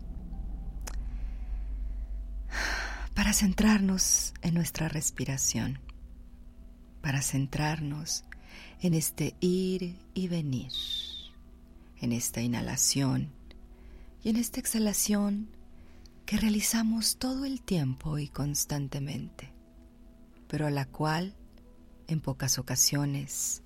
Para 3.13 3.33
centrarnos 3.33 4.33
en 4.43 4.53
nuestra 4.53 4.87
respiración, 4.87 5.79
para 7.01 7.21
centrarnos 7.21 8.23
en 8.79 8.93
este 8.93 9.35
ir 9.41 9.99
y 10.13 10.29
venir, 10.29 10.71
en 11.99 12.13
esta 12.13 12.39
inhalación 12.39 13.33
y 14.23 14.29
en 14.29 14.37
esta 14.37 14.61
exhalación 14.61 15.49
que 16.25 16.37
realizamos 16.37 17.17
todo 17.17 17.43
el 17.43 17.61
tiempo 17.61 18.19
y 18.19 18.29
constantemente, 18.29 19.51
pero 20.47 20.65
a 20.65 20.71
la 20.71 20.85
cual 20.85 21.35
en 22.13 22.21
pocas 22.21 22.59
ocasiones 22.59 23.61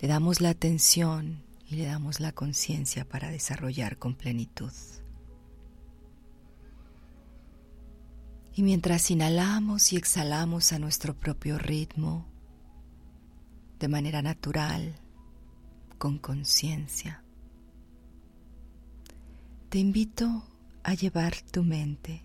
le 0.00 0.08
damos 0.08 0.40
la 0.40 0.50
atención 0.50 1.42
y 1.68 1.76
le 1.76 1.84
damos 1.84 2.20
la 2.20 2.32
conciencia 2.32 3.08
para 3.08 3.30
desarrollar 3.30 3.98
con 3.98 4.14
plenitud. 4.14 4.72
Y 8.54 8.62
mientras 8.62 9.10
inhalamos 9.10 9.92
y 9.92 9.96
exhalamos 9.96 10.72
a 10.72 10.78
nuestro 10.78 11.14
propio 11.14 11.58
ritmo, 11.58 12.26
de 13.80 13.88
manera 13.88 14.22
natural, 14.22 14.94
con 15.98 16.18
conciencia, 16.18 17.24
te 19.68 19.78
invito 19.78 20.44
a 20.84 20.94
llevar 20.94 21.34
tu 21.50 21.64
mente, 21.64 22.22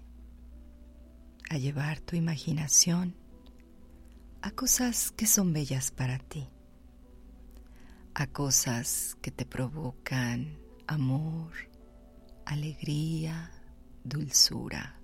a 1.50 1.58
llevar 1.58 2.00
tu 2.00 2.16
imaginación 2.16 3.16
a 4.42 4.52
cosas 4.52 5.12
que 5.12 5.26
son 5.26 5.52
bellas 5.52 5.92
para 5.92 6.18
ti, 6.18 6.48
a 8.14 8.28
cosas 8.28 9.18
que 9.22 9.32
te 9.32 9.46
provocan 9.46 10.58
amor, 10.88 11.52
alegría, 12.46 13.52
dulzura. 14.04 14.96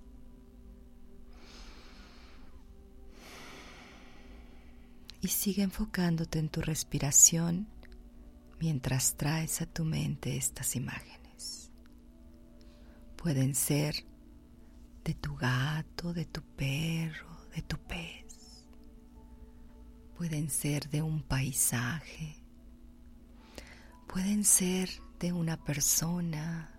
Y 5.20 5.28
sigue 5.28 5.62
enfocándote 5.62 6.38
en 6.38 6.48
tu 6.48 6.60
respiración 6.60 7.68
mientras 8.58 9.16
traes 9.16 9.60
a 9.60 9.66
tu 9.66 9.84
mente 9.84 10.36
estas 10.36 10.76
imágenes. 10.76 11.70
Pueden 13.16 13.54
ser 13.54 14.06
de 15.04 15.14
tu 15.14 15.34
gato, 15.36 16.12
de 16.14 16.24
tu 16.24 16.42
perro, 16.42 17.48
de 17.54 17.62
tu 17.62 17.76
pez 17.78 18.25
pueden 20.16 20.48
ser 20.48 20.88
de 20.88 21.02
un 21.02 21.22
paisaje, 21.22 22.36
pueden 24.06 24.44
ser 24.44 24.88
de 25.20 25.32
una 25.32 25.62
persona, 25.62 26.70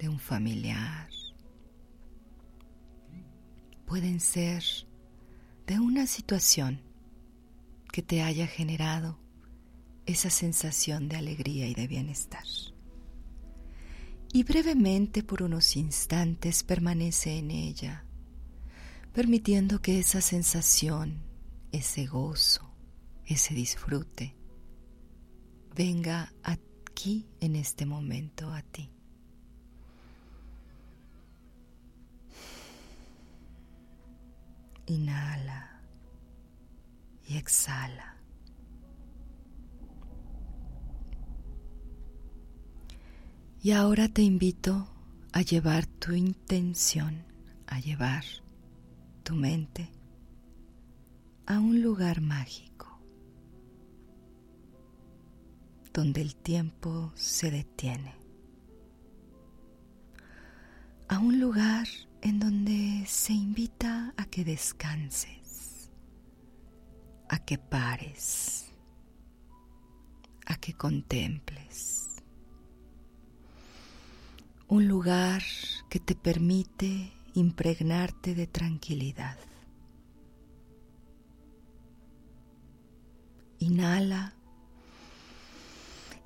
de 0.00 0.08
un 0.08 0.18
familiar, 0.18 1.10
pueden 3.84 4.20
ser 4.20 4.64
de 5.66 5.78
una 5.78 6.06
situación 6.06 6.80
que 7.92 8.02
te 8.02 8.22
haya 8.22 8.46
generado 8.46 9.18
esa 10.06 10.30
sensación 10.30 11.08
de 11.10 11.16
alegría 11.16 11.68
y 11.68 11.74
de 11.74 11.86
bienestar. 11.86 12.46
Y 14.32 14.44
brevemente 14.44 15.22
por 15.22 15.42
unos 15.42 15.76
instantes 15.76 16.62
permanece 16.62 17.36
en 17.36 17.50
ella, 17.50 18.04
permitiendo 19.12 19.82
que 19.82 19.98
esa 19.98 20.22
sensación, 20.22 21.27
ese 21.72 22.06
gozo, 22.06 22.70
ese 23.26 23.54
disfrute, 23.54 24.34
venga 25.74 26.32
aquí 26.42 27.28
en 27.40 27.56
este 27.56 27.86
momento 27.86 28.52
a 28.52 28.62
ti. 28.62 28.90
Inhala 34.86 35.82
y 37.26 37.36
exhala. 37.36 38.16
Y 43.60 43.72
ahora 43.72 44.08
te 44.08 44.22
invito 44.22 44.88
a 45.32 45.42
llevar 45.42 45.86
tu 45.86 46.14
intención, 46.14 47.24
a 47.66 47.80
llevar 47.80 48.24
tu 49.24 49.34
mente 49.34 49.90
a 51.48 51.58
un 51.60 51.80
lugar 51.80 52.20
mágico, 52.20 53.00
donde 55.94 56.20
el 56.20 56.36
tiempo 56.36 57.10
se 57.14 57.50
detiene, 57.50 58.14
a 61.08 61.18
un 61.18 61.40
lugar 61.40 61.88
en 62.20 62.38
donde 62.38 63.02
se 63.06 63.32
invita 63.32 64.12
a 64.18 64.26
que 64.26 64.44
descanses, 64.44 65.90
a 67.30 67.38
que 67.38 67.56
pares, 67.56 68.70
a 70.44 70.56
que 70.56 70.74
contemples. 70.74 72.08
Un 74.68 74.86
lugar 74.86 75.42
que 75.88 75.98
te 75.98 76.14
permite 76.14 77.10
impregnarte 77.32 78.34
de 78.34 78.46
tranquilidad. 78.46 79.38
Inhala 83.58 84.34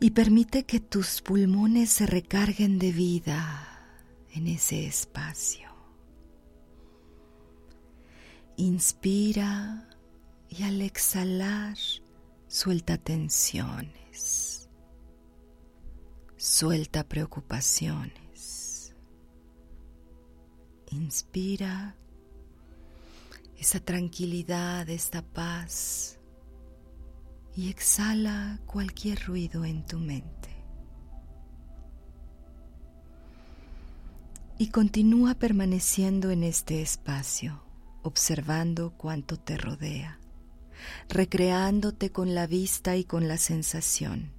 y 0.00 0.10
permite 0.10 0.64
que 0.64 0.80
tus 0.80 1.22
pulmones 1.22 1.90
se 1.90 2.06
recarguen 2.06 2.78
de 2.80 2.90
vida 2.90 3.68
en 4.32 4.48
ese 4.48 4.84
espacio. 4.86 5.70
Inspira 8.56 9.88
y 10.48 10.64
al 10.64 10.82
exhalar 10.82 11.76
suelta 12.48 12.98
tensiones, 12.98 14.68
suelta 16.36 17.04
preocupaciones. 17.04 18.94
Inspira 20.90 21.96
esa 23.56 23.78
tranquilidad, 23.78 24.90
esta 24.90 25.22
paz 25.22 26.18
y 27.56 27.68
exhala 27.68 28.60
cualquier 28.66 29.24
ruido 29.26 29.64
en 29.64 29.84
tu 29.84 29.98
mente. 29.98 30.50
Y 34.58 34.68
continúa 34.68 35.34
permaneciendo 35.34 36.30
en 36.30 36.44
este 36.44 36.82
espacio 36.82 37.62
observando 38.02 38.90
cuanto 38.90 39.38
te 39.38 39.56
rodea, 39.56 40.18
recreándote 41.08 42.10
con 42.10 42.34
la 42.34 42.46
vista 42.46 42.96
y 42.96 43.04
con 43.04 43.28
la 43.28 43.38
sensación, 43.38 44.32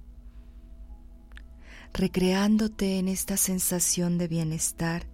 recreándote 1.92 2.98
en 2.98 3.08
esta 3.08 3.36
sensación 3.36 4.18
de 4.18 4.28
bienestar 4.28 5.06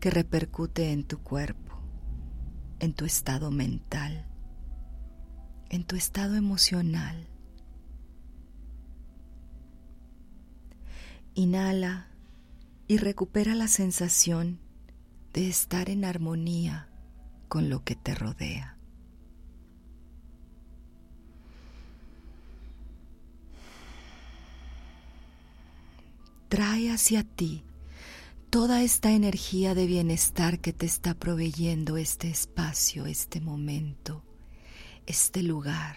que 0.00 0.10
repercute 0.10 0.90
en 0.92 1.04
tu 1.04 1.18
cuerpo, 1.22 1.80
en 2.80 2.94
tu 2.94 3.04
estado 3.04 3.50
mental, 3.50 4.26
en 5.70 5.84
tu 5.84 5.96
estado 5.96 6.34
emocional. 6.34 7.28
Inhala 11.36 12.06
y 12.86 12.98
recupera 12.98 13.56
la 13.56 13.66
sensación 13.66 14.60
de 15.32 15.48
estar 15.48 15.90
en 15.90 16.04
armonía 16.04 16.88
con 17.48 17.68
lo 17.68 17.82
que 17.82 17.96
te 17.96 18.14
rodea. 18.14 18.78
Trae 26.48 26.92
hacia 26.92 27.24
ti 27.24 27.64
toda 28.48 28.84
esta 28.84 29.10
energía 29.10 29.74
de 29.74 29.86
bienestar 29.86 30.60
que 30.60 30.72
te 30.72 30.86
está 30.86 31.14
proveyendo 31.14 31.96
este 31.96 32.30
espacio, 32.30 33.06
este 33.06 33.40
momento, 33.40 34.22
este 35.06 35.42
lugar, 35.42 35.96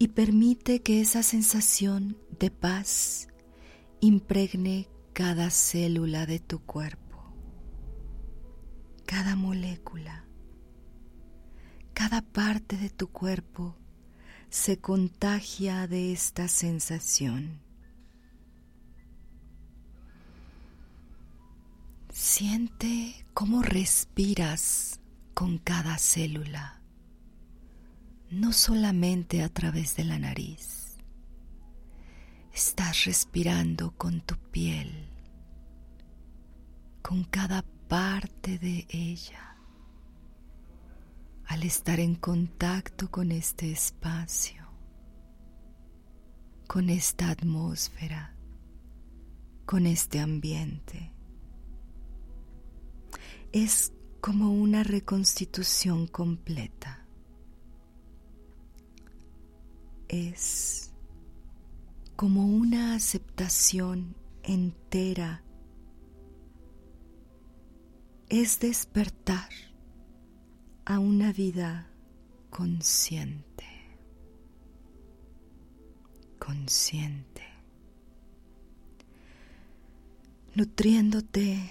y 0.00 0.08
permite 0.08 0.82
que 0.82 1.00
esa 1.00 1.22
sensación 1.22 2.16
de 2.40 2.50
paz 2.50 3.28
impregne 4.00 4.88
cada 5.12 5.50
célula 5.50 6.26
de 6.26 6.38
tu 6.38 6.60
cuerpo, 6.60 7.34
cada 9.06 9.36
molécula 9.36 10.28
cada 11.98 12.22
parte 12.22 12.76
de 12.76 12.90
tu 12.90 13.08
cuerpo 13.08 13.76
se 14.50 14.78
contagia 14.78 15.88
de 15.88 16.12
esta 16.12 16.46
sensación. 16.46 17.60
Siente 22.12 23.26
cómo 23.34 23.62
respiras 23.62 25.00
con 25.34 25.58
cada 25.58 25.98
célula, 25.98 26.80
no 28.30 28.52
solamente 28.52 29.42
a 29.42 29.48
través 29.48 29.96
de 29.96 30.04
la 30.04 30.20
nariz. 30.20 30.77
Estás 32.58 33.04
respirando 33.04 33.92
con 33.96 34.20
tu 34.20 34.34
piel, 34.50 34.90
con 37.02 37.22
cada 37.22 37.62
parte 37.86 38.58
de 38.58 38.84
ella 38.88 39.56
al 41.46 41.62
estar 41.62 42.00
en 42.00 42.16
contacto 42.16 43.12
con 43.12 43.30
este 43.30 43.70
espacio, 43.70 44.66
con 46.66 46.90
esta 46.90 47.30
atmósfera, 47.30 48.34
con 49.64 49.86
este 49.86 50.18
ambiente. 50.18 51.12
Es 53.52 53.92
como 54.20 54.50
una 54.50 54.82
reconstitución 54.82 56.08
completa. 56.08 57.06
Es 60.08 60.87
como 62.18 62.44
una 62.44 62.96
aceptación 62.96 64.16
entera. 64.42 65.44
Es 68.28 68.58
despertar 68.58 69.48
a 70.84 70.98
una 70.98 71.32
vida 71.32 71.88
consciente, 72.50 73.68
consciente, 76.40 77.46
nutriéndote 80.56 81.70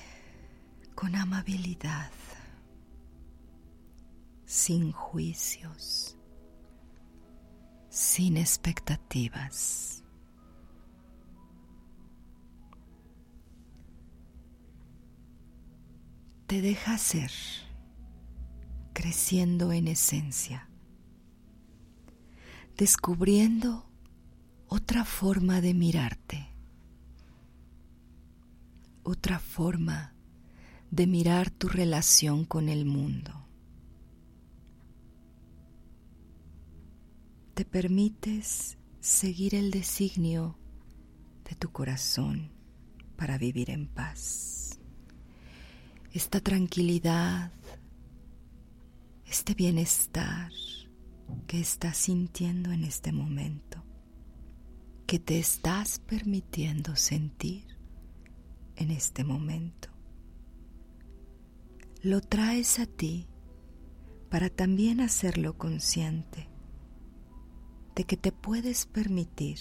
con 0.95 1.13
amabilidad, 1.17 2.13
sin 4.45 4.93
juicios, 4.93 6.17
sin 7.89 8.37
expectativas. 8.37 10.05
Te 16.47 16.61
deja 16.61 16.97
ser 16.97 17.29
creciendo 18.93 19.73
en 19.73 19.89
esencia, 19.89 20.69
descubriendo 22.77 23.91
otra 24.67 25.03
forma 25.03 25.59
de 25.59 25.73
mirarte, 25.73 26.55
otra 29.03 29.39
forma 29.39 30.15
de 30.89 31.05
mirar 31.05 31.49
tu 31.49 31.67
relación 31.67 32.45
con 32.45 32.69
el 32.69 32.85
mundo. 32.85 33.45
Te 37.55 37.65
permites 37.65 38.77
seguir 39.01 39.53
el 39.53 39.69
designio 39.69 40.57
de 41.43 41.57
tu 41.57 41.73
corazón 41.73 42.53
para 43.17 43.37
vivir 43.37 43.69
en 43.69 43.87
paz. 43.87 44.66
Esta 46.17 46.39
tranquilidad 46.39 47.51
este 49.27 49.53
bienestar 49.53 50.51
que 51.45 51.59
estás 51.59 51.95
sintiendo 51.95 52.71
en 52.71 52.85
este 52.85 53.11
momento, 53.11 53.83
que 55.05 55.19
te 55.19 55.37
estás 55.37 55.99
permitiendo 55.99 56.95
sentir 56.95 57.67
en 58.77 58.89
este 58.89 59.23
momento. 59.23 59.89
Lo 62.01 62.19
traes 62.21 62.79
a 62.79 62.87
ti 62.87 63.27
para 64.31 64.49
también 64.49 65.01
hacerlo 65.01 65.55
consciente 65.55 66.49
de 67.95 68.05
que 68.05 68.17
te 68.17 68.31
puedes 68.31 68.87
permitir 68.87 69.59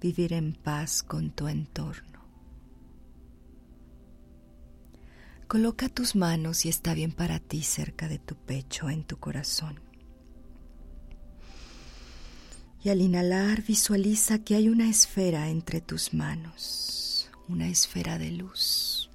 vivir 0.00 0.32
en 0.32 0.52
paz 0.52 1.04
con 1.04 1.30
tu 1.30 1.46
entorno. 1.46 2.11
Coloca 5.52 5.90
tus 5.90 6.16
manos 6.16 6.64
y 6.64 6.70
está 6.70 6.94
bien 6.94 7.12
para 7.12 7.38
ti 7.38 7.62
cerca 7.62 8.08
de 8.08 8.18
tu 8.18 8.36
pecho, 8.36 8.88
en 8.88 9.04
tu 9.04 9.18
corazón. 9.18 9.80
Y 12.82 12.88
al 12.88 13.02
inhalar 13.02 13.62
visualiza 13.62 14.38
que 14.38 14.54
hay 14.54 14.70
una 14.70 14.88
esfera 14.88 15.50
entre 15.50 15.82
tus 15.82 16.14
manos, 16.14 17.30
una 17.48 17.68
esfera 17.68 18.16
de 18.16 18.30
luz. 18.30 19.10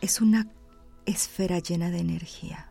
Es 0.00 0.20
una 0.20 0.46
esfera 1.04 1.58
llena 1.58 1.90
de 1.90 1.98
energía, 1.98 2.70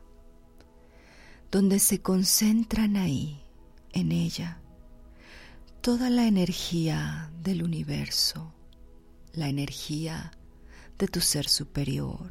donde 1.51 1.79
se 1.79 2.01
concentran 2.01 2.95
ahí, 2.95 3.43
en 3.91 4.13
ella, 4.13 4.60
toda 5.81 6.11
la 6.11 6.27
energía 6.27 7.31
del 7.41 7.63
universo, 7.63 8.53
la 9.33 9.49
energía 9.49 10.31
de 10.99 11.07
tu 11.07 11.21
ser 11.21 11.49
superior, 11.49 12.29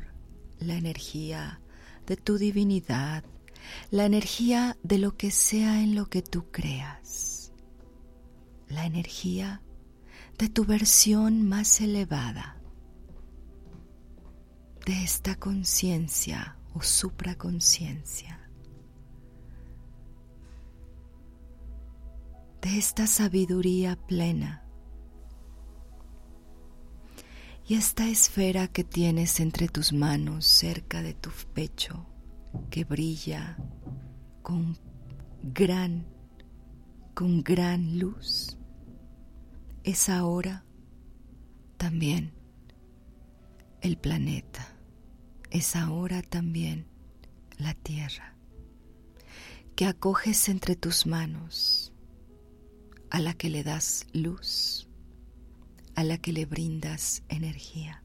la 0.60 0.74
energía 0.74 1.60
de 2.06 2.16
tu 2.16 2.38
divinidad, 2.38 3.24
la 3.90 4.06
energía 4.06 4.76
de 4.84 4.98
lo 4.98 5.16
que 5.16 5.32
sea 5.32 5.82
en 5.82 5.96
lo 5.96 6.08
que 6.08 6.22
tú 6.22 6.52
creas, 6.52 7.52
la 8.68 8.86
energía 8.86 9.62
de 10.38 10.48
tu 10.48 10.64
versión 10.64 11.42
más 11.42 11.80
elevada 11.80 12.56
de 14.86 15.02
esta 15.02 15.34
conciencia 15.34 16.56
o 16.72 16.82
supraconciencia, 16.82 18.39
de 22.62 22.78
esta 22.78 23.06
sabiduría 23.06 23.96
plena 23.96 24.64
y 27.66 27.74
esta 27.74 28.08
esfera 28.08 28.68
que 28.68 28.84
tienes 28.84 29.40
entre 29.40 29.68
tus 29.68 29.92
manos 29.92 30.46
cerca 30.46 31.02
de 31.02 31.14
tu 31.14 31.30
pecho 31.54 32.06
que 32.70 32.84
brilla 32.84 33.56
con 34.42 34.78
gran 35.42 36.06
con 37.14 37.42
gran 37.42 37.98
luz 37.98 38.56
es 39.84 40.08
ahora 40.08 40.64
también 41.76 42.32
el 43.80 43.96
planeta, 43.96 44.76
es 45.50 45.76
ahora 45.76 46.22
también 46.22 46.86
la 47.56 47.74
tierra, 47.74 48.36
que 49.74 49.86
acoges 49.86 50.48
entre 50.48 50.76
tus 50.76 51.06
manos, 51.06 51.89
a 53.10 53.20
la 53.20 53.34
que 53.34 53.50
le 53.50 53.64
das 53.64 54.06
luz, 54.12 54.88
a 55.94 56.04
la 56.04 56.18
que 56.18 56.32
le 56.32 56.46
brindas 56.46 57.22
energía. 57.28 58.02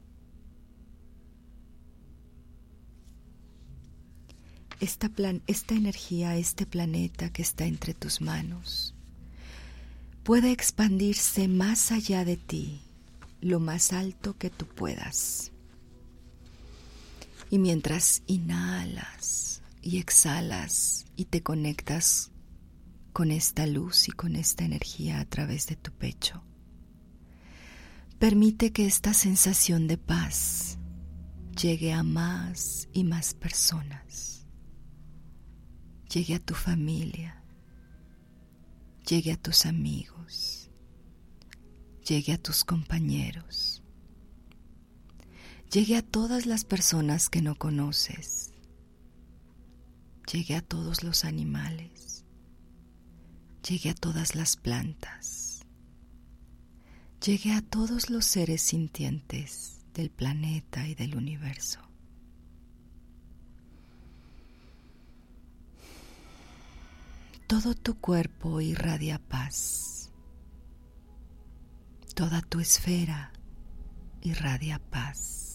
Esta, 4.80 5.10
esta 5.46 5.74
energía, 5.74 6.36
este 6.36 6.66
planeta 6.66 7.32
que 7.32 7.40
está 7.40 7.64
entre 7.64 7.94
tus 7.94 8.20
manos, 8.20 8.94
puede 10.22 10.50
expandirse 10.50 11.48
más 11.48 11.92
allá 11.92 12.24
de 12.24 12.36
ti, 12.36 12.80
lo 13.40 13.60
más 13.60 13.92
alto 13.92 14.36
que 14.36 14.50
tú 14.50 14.66
puedas. 14.66 15.52
Y 17.48 17.58
mientras 17.58 18.22
inhalas 18.26 19.62
y 19.80 19.98
exhalas 19.98 21.06
y 21.14 21.26
te 21.26 21.42
conectas 21.42 22.32
con 23.16 23.30
esta 23.30 23.66
luz 23.66 24.08
y 24.08 24.12
con 24.12 24.36
esta 24.36 24.66
energía 24.66 25.20
a 25.20 25.24
través 25.24 25.66
de 25.68 25.76
tu 25.76 25.90
pecho, 25.90 26.44
permite 28.18 28.74
que 28.74 28.84
esta 28.84 29.14
sensación 29.14 29.86
de 29.86 29.96
paz 29.96 30.76
llegue 31.58 31.94
a 31.94 32.02
más 32.02 32.90
y 32.92 33.04
más 33.04 33.32
personas, 33.32 34.46
llegue 36.12 36.34
a 36.34 36.40
tu 36.40 36.52
familia, 36.52 37.42
llegue 39.08 39.32
a 39.32 39.40
tus 39.40 39.64
amigos, 39.64 40.70
llegue 42.06 42.34
a 42.34 42.38
tus 42.38 42.64
compañeros. 42.64 43.82
Llegue 45.72 45.96
a 45.96 46.02
todas 46.02 46.44
las 46.44 46.64
personas 46.66 47.30
que 47.30 47.40
no 47.40 47.54
conoces, 47.56 48.52
llegue 50.30 50.54
a 50.54 50.60
todos 50.60 51.02
los 51.02 51.24
animales, 51.24 52.15
llegue 53.68 53.90
a 53.90 53.94
todas 53.94 54.34
las 54.34 54.56
plantas, 54.56 55.64
llegue 57.24 57.52
a 57.52 57.62
todos 57.62 58.10
los 58.10 58.24
seres 58.24 58.62
sintientes 58.62 59.80
del 59.94 60.10
planeta 60.10 60.86
y 60.86 60.94
del 60.94 61.16
universo. 61.16 61.80
Todo 67.46 67.74
tu 67.74 67.98
cuerpo 68.00 68.60
irradia 68.60 69.18
paz. 69.18 70.10
Toda 72.14 72.42
tu 72.42 72.60
esfera 72.60 73.32
irradia 74.22 74.80
paz. 74.90 75.46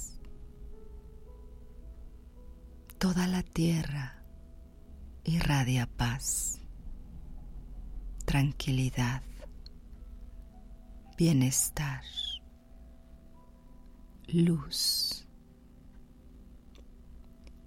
toda 3.02 3.26
la 3.26 3.41
tierra 3.41 4.21
irradia 5.24 5.88
paz, 5.88 6.61
tranquilidad, 8.32 9.24
bienestar, 11.17 12.02
luz. 14.28 15.28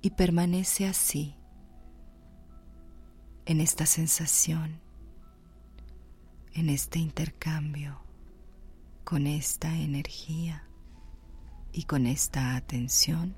Y 0.00 0.08
permanece 0.08 0.86
así, 0.86 1.36
en 3.44 3.60
esta 3.60 3.84
sensación, 3.84 4.80
en 6.54 6.70
este 6.70 6.98
intercambio, 6.98 8.00
con 9.04 9.26
esta 9.26 9.76
energía 9.76 10.66
y 11.74 11.82
con 11.82 12.06
esta 12.06 12.56
atención 12.56 13.36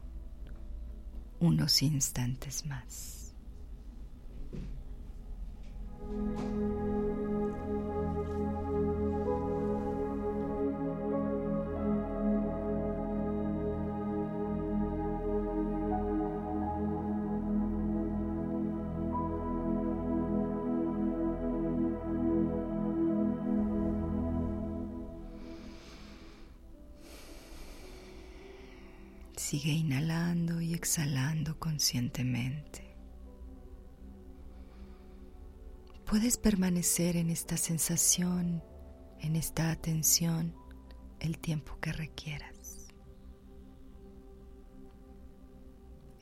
unos 1.40 1.82
instantes 1.82 2.64
más. 2.66 3.34
Exhalando 30.76 31.58
conscientemente. 31.58 32.96
Puedes 36.04 36.36
permanecer 36.36 37.16
en 37.16 37.30
esta 37.30 37.56
sensación, 37.56 38.62
en 39.20 39.34
esta 39.34 39.72
atención, 39.72 40.54
el 41.18 41.38
tiempo 41.38 41.78
que 41.80 41.92
requieras. 41.92 42.86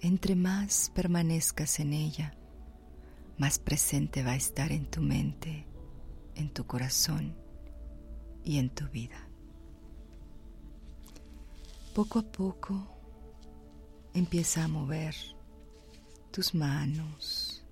Entre 0.01 0.37
más 0.37 0.91
permanezcas 0.95 1.81
en 1.81 1.93
ella, 1.93 2.37
más 3.37 3.59
presente 3.59 4.23
va 4.23 4.33
a 4.33 4.37
estar 4.37 4.73
en 4.73 4.87
tu 4.91 5.03
mente, 5.03 5.67
en 6.35 6.51
tu 6.53 6.67
corazón 6.67 7.37
y 8.43 8.59
en 8.59 8.71
tu 8.71 8.89
vida. 8.89 9.29
Poco 11.95 12.21
a 12.21 12.23
poco 12.23 12.94
Empieza 14.15 14.65
a 14.65 14.69
mover 14.69 15.15
tus 16.31 16.55
manos, 16.55 17.65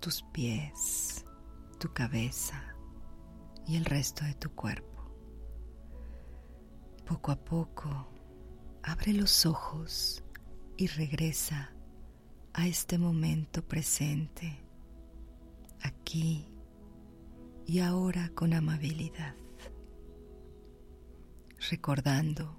tus 0.00 0.22
pies, 0.32 1.24
tu 1.78 1.92
cabeza 1.92 2.74
y 3.66 3.76
el 3.76 3.84
resto 3.84 4.24
de 4.24 4.34
tu 4.34 4.50
cuerpo. 4.50 4.88
Poco 7.06 7.30
a 7.30 7.36
poco 7.36 8.12
Abre 8.84 9.12
los 9.12 9.46
ojos 9.46 10.24
y 10.76 10.88
regresa 10.88 11.72
a 12.52 12.66
este 12.66 12.98
momento 12.98 13.62
presente, 13.62 14.58
aquí 15.80 16.48
y 17.64 17.78
ahora 17.78 18.30
con 18.34 18.54
amabilidad, 18.54 19.36
recordando 21.70 22.58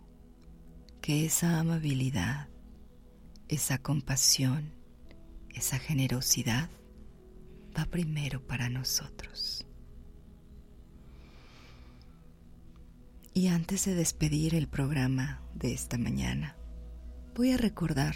que 1.02 1.26
esa 1.26 1.60
amabilidad, 1.60 2.48
esa 3.54 3.78
compasión, 3.78 4.74
esa 5.54 5.78
generosidad 5.78 6.70
va 7.78 7.86
primero 7.86 8.46
para 8.46 8.70
nosotros. 8.70 9.66
Y 13.34 13.48
antes 13.48 13.86
de 13.86 13.96
despedir 13.96 14.56
el 14.56 14.68
programa 14.68 15.42
de 15.54 15.74
esta 15.74 15.98
mañana, 15.98 16.56
voy 17.36 17.52
a 17.52 17.58
recordar 17.58 18.16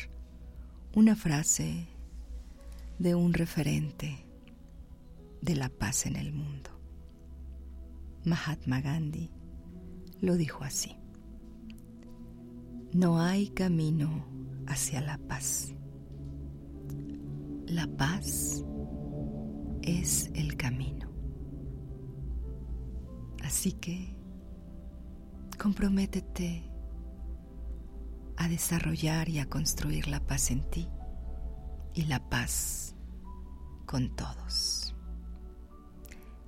una 0.94 1.16
frase 1.16 1.88
de 3.00 3.16
un 3.16 3.34
referente 3.34 4.26
de 5.42 5.56
la 5.56 5.70
paz 5.70 6.06
en 6.06 6.16
el 6.16 6.34
mundo. 6.34 6.72
Mahatma 8.26 8.82
Gandhi 8.82 9.32
lo 10.20 10.36
dijo 10.36 10.64
así. 10.64 10.96
No 12.94 13.22
hay 13.22 13.50
camino 13.50 14.37
hacia 14.68 15.02
la 15.02 15.18
paz. 15.18 15.74
La 17.66 17.88
paz 17.88 18.64
es 19.82 20.30
el 20.34 20.56
camino. 20.58 21.10
Así 23.44 23.74
que 23.74 24.16
comprométete 25.58 26.70
a 28.36 28.48
desarrollar 28.48 29.30
y 29.30 29.40
a 29.40 29.50
construir 29.50 30.08
la 30.08 30.26
paz 30.26 30.52
en 30.52 30.70
ti 30.70 30.90
y 31.94 32.04
la 32.04 32.30
paz 32.30 32.96
con 33.86 34.16
todos. 34.16 34.96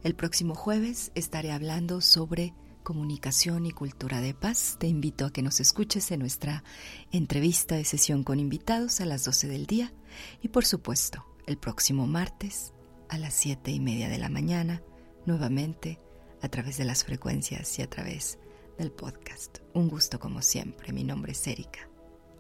El 0.04 0.16
próximo 0.16 0.56
jueves 0.56 1.12
estaré 1.16 1.52
hablando 1.52 2.00
sobre 2.00 2.54
comunicación 2.84 3.66
y 3.66 3.72
cultura 3.72 4.22
de 4.22 4.34
paz. 4.34 4.78
Te 4.80 4.88
invito 4.88 5.26
a 5.26 5.32
que 5.34 5.42
nos 5.42 5.60
escuches 5.60 6.12
en 6.12 6.20
nuestra 6.20 6.64
entrevista 7.12 7.76
de 7.76 7.86
sesión 7.86 8.24
con 8.24 8.40
invitados 8.40 9.02
a 9.02 9.06
las 9.06 9.26
12 9.26 9.48
del 9.48 9.66
día 9.66 9.94
y 10.42 10.50
por 10.50 10.66
supuesto 10.66 11.26
el 11.46 11.58
próximo 11.58 12.08
martes 12.08 12.74
a 13.10 13.18
las 13.18 13.34
7 13.34 13.72
y 13.72 13.80
media 13.80 14.10
de 14.10 14.18
la 14.18 14.30
mañana, 14.30 14.84
nuevamente 15.26 16.00
a 16.42 16.50
través 16.50 16.78
de 16.78 16.86
las 16.86 17.04
frecuencias 17.04 17.78
y 17.80 17.82
a 17.82 17.90
través 17.90 18.40
del 18.78 18.92
podcast. 18.92 19.60
Un 19.74 19.90
gusto 19.90 20.20
como 20.20 20.42
siempre. 20.42 20.94
Mi 20.94 21.04
nombre 21.04 21.34
es 21.34 21.48
Erika. 21.48 21.90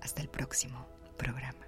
Hasta 0.01 0.21
el 0.21 0.29
próximo 0.29 0.87
programa. 1.17 1.65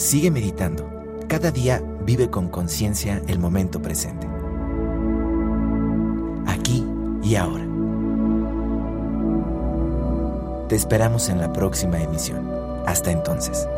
Sigue 0.00 0.30
meditando. 0.30 0.90
Cada 1.28 1.50
día 1.50 1.82
vive 2.06 2.30
con 2.30 2.48
conciencia 2.48 3.20
el 3.28 3.38
momento 3.38 3.82
presente. 3.82 4.26
Aquí 6.46 6.82
y 7.22 7.36
ahora. 7.36 7.66
Te 10.70 10.74
esperamos 10.74 11.28
en 11.28 11.38
la 11.38 11.52
próxima 11.52 12.00
emisión. 12.00 12.50
Hasta 12.86 13.10
entonces. 13.10 13.68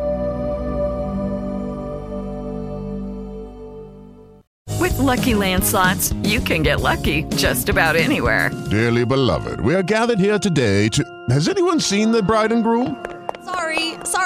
With 4.79 4.97
lucky 4.97 5.33
landslots, 5.33 6.15
you 6.23 6.39
can 6.39 6.63
get 6.63 6.79
lucky 6.79 7.25
just 7.35 7.67
about 7.67 7.97
anywhere. 7.97 8.49
Dearly 8.71 9.03
beloved, 9.03 9.59
we 9.59 9.75
are 9.75 9.83
gathered 9.83 10.19
here 10.19 10.39
today 10.39 10.87
to. 10.87 11.03
Has 11.29 11.49
anyone 11.49 11.81
seen 11.81 12.13
the 12.13 12.23
bride 12.23 12.53
and 12.53 12.63
groom? 12.63 12.95